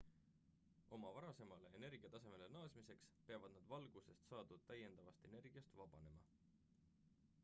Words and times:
oma 0.95 1.09
varasemale 1.17 1.69
energiatasemele 1.79 2.47
naasmiseks 2.55 3.05
peavad 3.27 3.53
nad 3.57 3.69
valgusest 3.73 4.25
saadud 4.31 4.65
täiendavast 4.71 5.29
energiast 5.29 5.77
vabanema 5.83 6.25